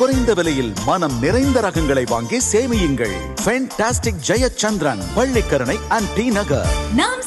குறைந்த 0.00 0.34
விலையில் 0.34 0.72
மனம் 0.86 1.16
நிறைந்த 1.20 1.60
ரகங்களை 1.60 2.04
வாங்கி 2.08 2.38
சேமியுங்கள். 2.52 3.14
Fantastic 3.44 4.22
Jayachandran 4.28 5.02
Pallikaranai 5.16 5.76
and 5.88 6.10
D 6.14 6.26
Nagar 6.30 6.68
நாம் 6.96 7.22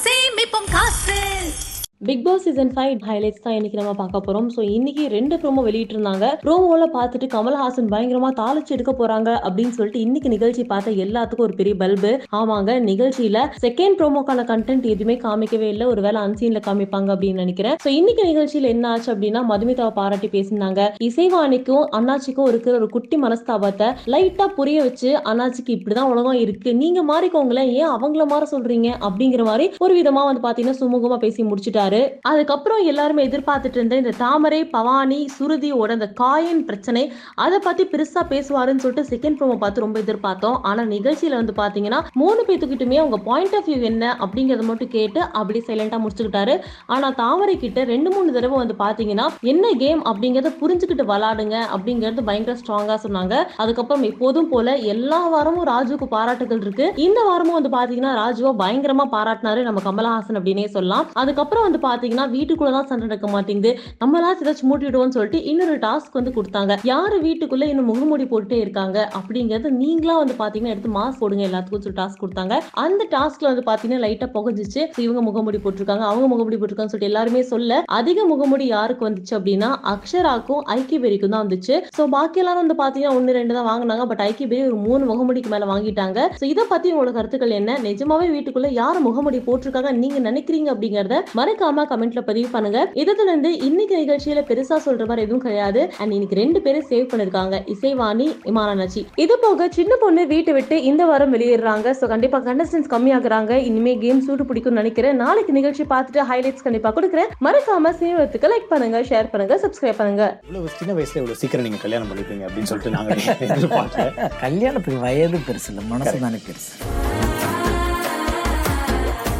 Bigg 2.08 2.24
Boss 2.24 2.46
season 2.46 2.71
five 2.76 3.04
highlights 3.10 3.44
தான் 3.44 3.54
இன்னைக்கு 3.58 3.78
நம்ம 3.79 3.92
பார்க்க 4.00 4.20
போறோம். 4.26 4.48
ஸோ 4.55 4.62
இன்னைக்கு 4.78 5.04
ரெண்டு 5.13 5.36
ப்ரோமோ 5.42 5.62
வெளியிட்டு 5.68 5.94
இருந்தாங்க 5.96 6.26
ப்ரோமோல 6.41 6.86
பார்த்துட்டு 6.96 7.28
கமல்ஹாசன் 7.36 7.88
பயங்கரமா 7.94 8.29
தாளிச்சு 8.39 8.71
எடுக்க 8.76 8.91
போறாங்க 9.02 9.30
அப்படின்னு 9.48 9.73
சொல்லிட்டு 9.77 10.00
இன்னைக்கு 10.05 10.30
நிகழ்ச்சி 10.34 10.63
பார்த்த 10.71 10.94
எல்லாத்துக்கும் 11.04 11.45
ஒரு 11.48 11.55
பெரிய 11.59 11.73
பல்பு. 11.84 12.12
ஆமாங்க 12.39 12.73
நிகழ்ச்சியில 12.89 13.44
செகண்ட் 13.66 13.95
ப்ரோமோக்கான 14.00 14.45
கண்டென்ட் 14.52 14.88
எதுவுமே 14.94 15.16
காமிக்கவே 15.26 15.70
இல்லை. 15.73 15.88
ஒரு 15.94 16.04
வேலை 16.08 16.20
அன்சீன்ல 16.26 16.62
காமிப்பாங்க 16.68 17.09
அப்படின்னு 17.16 17.44
நினைக்கிறேன். 17.45 17.77
ஸோ 17.86 17.89
இன்னைக்கு 18.00 18.26
நிகழ்ச்சியில 18.31 18.72
என்ன 18.76 18.90
ஆச்சு 18.95 19.09
அப்படின்னா 19.13 19.44
மதுமிதாவை 19.52 19.94
பாராட்டி 19.99 20.30
பேசினாங்க 20.35 20.90
இசைவாணிக்கும் 21.09 21.88
அண்ணாச்சிக்கும் 21.99 22.52
இருக்கிற 22.54 22.76
ஒரு 22.81 22.90
குட்டி 22.98 23.20
மனஸ்தாபத்தை 23.26 23.90
லைட்டா 24.16 24.48
புரிய 24.59 24.81
வச்சு 24.90 25.12
அண்ணாச்சிக்கு 25.34 25.73
இப்படிதான் 25.77 26.12
உலகம் 26.16 26.41
இருக்கு. 26.44 26.70
நீங்க 26.84 26.99
மாறிக்கோங்களேன். 27.13 27.72
ஏன் 27.80 27.94
அவங்கள 27.95 28.26
மாற 28.34 28.44
சொல்றீங்க? 28.55 28.91
அப்படிங்கிற 29.09 29.45
மாதிரி 29.52 29.67
ஒரு 29.88 29.95
விதமா 30.02 30.23
வந்து 30.31 30.45
பாத்தீங்கன்னா 30.49 30.81
சுமூகமா 30.84 31.20
பேசி 31.26 31.49
முடிச்சுட்டாரு. 31.49 31.91
அதுக்கப்புறம் 32.29 32.81
எல்லாருமே 32.91 33.25
எதிர்பார்த்துட்டு 33.29 33.79
இருந்த 33.79 33.95
இந்த 34.02 34.13
தாமரை 34.23 34.61
பவானி 34.75 35.20
சுருதியோட 35.38 35.91
அந்த 35.97 36.07
காயின் 36.21 36.61
பிரச்சனை 36.69 37.03
அதை 37.45 37.59
பத்தி 37.67 37.85
பெருசா 37.93 38.21
பேசுவாருன்னு 38.33 38.83
சொல்லிட்டு 38.83 39.09
செகண்ட் 39.13 39.38
ப்ரோமோ 39.39 39.57
பார்த்து 39.63 39.85
ரொம்ப 39.85 39.97
எதிர்பார்த்தோம். 40.05 40.57
ஆனா 40.69 40.81
நிகழ்ச்சியில 40.95 41.39
வந்து 41.41 41.55
பாத்தீங்கன்னா 41.61 41.99
மூணு 42.21 42.41
பேத்துக்கிட்டுமே 42.47 42.99
அவங்க 43.02 43.19
பாயிண்ட் 43.29 43.55
ஆஃப் 43.59 43.67
வியூ 43.69 43.79
என்ன 43.91 44.03
அப்படிங்கறத 44.25 44.66
மட்டும் 44.69 44.91
கேட்டு 44.97 45.21
அப்படி 45.39 45.61
சைலண்டா 45.67 45.99
முடிச்சுக்கிட்டாரு. 46.03 46.55
ஆனா 46.95 47.09
தாமரை 47.21 47.55
கிட்ட 47.63 47.83
ரெண்டு 47.94 48.11
மூணு 48.16 48.35
தடவை 48.38 48.57
வந்து 48.63 48.77
பாத்தீங்கன்னா 48.83 49.27
என்ன 49.53 49.73
கேம் 49.83 50.02
அப்படிங்கறத 50.11 50.52
புரிஞ்சுக்கிட்டு 50.61 51.05
விளாடுங்க 51.11 51.55
அப்படிங்கறது 51.75 52.27
பயங்கர 52.30 52.55
ஸ்ட்ராங்கா 52.61 52.97
சொன்னாங்க. 53.05 53.35
அதுக்கப்புறம் 53.63 54.05
எப்போதும் 54.11 54.49
போல 54.53 54.75
எல்லா 54.94 55.21
வாரமும் 55.33 55.67
ராஜுக்கு 55.73 56.07
பாராட்டுகள் 56.16 56.61
இருக்கு. 56.66 56.85
இந்த 57.07 57.19
வாரமும் 57.30 57.57
வந்து 57.57 57.72
பாத்தீங்கன்னா 57.78 58.13
ராஜுவை 58.22 58.53
பயங்கரமா 58.63 59.05
பாராட்டினாரு 59.16 59.61
நம்ம 59.67 59.81
கமலஹாசன் 59.88 60.39
அப்படின்னே 60.39 60.67
சொல்லலாம். 60.75 61.07
அதுக்கப்புறம் 61.22 61.66
வந்து 61.67 61.81
பாத்தீங்கன்னா 61.88 62.28
வீட்டுக்குள்ளதான் 62.36 62.89
சண்டை 62.89 63.03
நடக்க 63.08 63.28
மாட்டேங்குது. 63.36 63.73
நம்மளா 64.02 64.30
ஏதாச்சும் 64.44 64.70
மூட்டி 64.72 64.88
விடுவோம்னு 64.88 65.16
சொல்லிட்டு 65.17 65.39
இன்னொரு 65.52 65.78
டாஸ்க் 65.86 66.17
வந்து 66.20 66.34
கொடுத்தாங்க. 66.38 66.73
யாரு 66.92 67.17
வீட்டுக்குள்ள 67.28 67.66
இன்னும் 67.72 67.90
முகமூடி 67.92 68.25
போட்டுட்டே 68.31 68.59
இருக்காங்க 68.64 68.98
அப்படிங்கறது 69.20 69.72
நீங்களா 69.81 70.16
வந்து 70.22 70.36
பாத்தீங்கன்னா 70.42 70.73
எடுத்து 70.75 70.92
மாஸ்க் 70.98 71.22
போடுங்க 71.23 71.44
எல்லாத்துக்கும் 71.50 71.84
சொல்லி 71.86 72.00
டாஸ்க் 72.02 72.22
கொடுத்தாங்க. 72.23 72.56
அந்த 72.84 73.08
டாஸ்க்ல 73.16 73.50
வந்து 73.52 73.66
பாத்தீங்கன்னா 73.70 74.03
லைட்டா 74.06 74.30
புகஞ்சிச்சு. 74.38 74.81
இவங்க 75.06 75.22
முகமூடி 75.30 75.59
போட்டிருக்காங்க 75.66 76.06
அவங்க 76.12 76.28
முகமூடி 76.34 76.58
போட்டிருக்காங்கன்னு 76.59 76.95
சொல்லிட்டு 76.95 77.12
எல்லாருமே 77.12 77.42
சொல்ல 77.53 77.81
அதிக 78.00 78.25
முகமூடி 78.34 78.68
யாருக்கு 78.75 79.08
வந்துச்சு 79.08 79.34
அப்படின்னா 79.40 79.70
அக்ஷராக்கும் 79.94 80.62
ஐக்கிய 80.78 81.00
பெரிக்கும் 81.06 81.34
தான் 81.36 81.44
வந்துச்சு. 81.45 81.75
சோ 81.97 82.03
பாக்கி 82.16 82.42
எல்லாரும் 82.44 82.64
வந்து 82.64 82.78
பாத்தீங்கன்னா 82.84 83.16
ஒன்னு 83.20 83.38
ரெண்டு 83.40 83.58
தான் 83.58 83.68
வாங்கினாங்க. 83.72 84.06
பட் 84.12 84.23
ஐக்கிய 84.28 84.47
பெரி 84.52 84.62
ஒரு 84.70 84.80
மூணு 84.88 85.03
முகமூடிக்கு 85.12 85.52
மேல 85.53 85.68
வாங்கிட்டாங்க. 85.73 86.20
சோ 86.40 86.44
இதை 86.53 86.64
பத்தி 86.73 86.94
உங்களோட 86.94 87.14
கருத்துக்கள் 87.18 87.58
என்ன? 87.59 87.78
நிஜமாவே 87.88 88.28
வீட்டுக்குள்ள 88.36 88.70
யார் 88.81 89.00
முகமூடி 89.08 89.40
போட்டிருக்காங்க 89.47 89.92
நீங்க 90.03 90.20
நினைக்கிறீங்க 90.30 90.70
அப்படிங்கறத 90.73 91.18
மறக்காம 91.40 91.72
கமெண்ட்ல 91.91 92.21
பதிவு 92.29 92.49
பண்ணுங்க. 92.55 92.79
இதுல 93.02 93.27
இருந்து 93.27 93.49
இன்னைக்கு 93.67 93.95
நிகழ்ச்சியில 94.02 94.41
பெருசா 94.49 94.77
சொல்ற 94.88 95.05
மாதிரி 95.09 95.25
எதுவும் 95.27 95.43
கிடையாது. 95.45 95.81
அண்ட் 95.99 96.13
இன்னைக்கு 96.17 96.39
ரெண்டு 96.41 96.61
பேரும் 96.66 96.88
சேவ் 96.91 97.09
பண்ணிருக்காங்க. 97.11 97.55
இசைவாணி 97.73 98.27
இமானாச்சி 98.52 99.03
இது 99.23 99.38
போக 99.45 99.67
சின்ன 99.77 99.95
பொண்ணு 100.03 100.21
வீட்டை 100.33 100.53
விட்டு 100.57 100.77
இந்த 100.91 101.03
வாரம் 101.11 101.33
வெளியேறாங்க 101.35 101.95
சோ 101.99 102.07
கண்டிப்பா 102.13 102.39
கண்டஸ்டன்ஸ் 102.49 102.91
கம்மியாகுறாங்க. 102.95 103.53
இனிமே 103.69 103.95
கேம் 104.03 104.23
சூடு 104.27 104.45
பிடிக்கும்னு 104.49 104.81
நினைக்கிறேன். 104.81 105.19
நாளைக்கு 105.23 105.57
நிகழ்ச்சி 105.59 105.85
பார்த்துட்டு 105.94 106.27
ஹைலைட்ஸ் 106.31 106.66
கண்டிப்பா 106.67 106.91
கொடுக்குறேன். 106.97 107.31
மறக்காம 107.47 107.94
சேவத்துக்கு 108.01 108.51
லைக் 108.53 108.71
பண்ணுங்க 108.73 109.01
ஷேர் 109.11 109.31
பண்ணுங்க 109.33 109.57
சப்ஸ்கிரைப் 109.66 109.99
பண்ணுங்க. 110.01 110.25
இவ்வளவு 110.47 110.75
சின்ன 110.79 110.94
வயசுல 110.99 111.21
இவ்வளவு 111.21 111.41
சீக்கிரம் 111.44 111.67
நீங்க 111.67 111.81
கல்யாணம் 111.85 112.11
பண்ணிப்பீங்க 112.11 112.45
அப்படின்னு 112.49 112.71
சொல்லிட்டு 112.71 112.95
நாங்க 112.97 114.29
கல்யாணத்துக்கு 114.45 114.99
வயது 115.07 115.39
பெருசு 115.49 115.69
இல்லை 115.73 115.85
மனசு 115.94 116.17
தானே 116.27 116.41
பெருசு. 116.49 116.71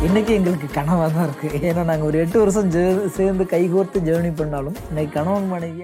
இன்னைக்கு 0.04 0.34
எங்களுக்கு 0.34 0.68
கனவாக 0.74 1.08
தான் 1.10 1.26
இருக்குது 1.26 1.60
ஏன்னா 1.62 1.84
நாங்கள் 1.84 2.08
ஒரு 2.08 2.18
எட்டு 2.20 2.38
வருஷம் 2.40 2.70
ஜே- 2.70 2.86
சேர்ந்து 3.10 3.44
கைகோர்த்து 3.46 4.00
ஜேர்னி 4.02 4.32
பண்ணாலும் 4.36 4.78
இன்னைக்கு 4.90 5.14
கணவன் 5.14 5.48
மனைவியை 5.48 5.82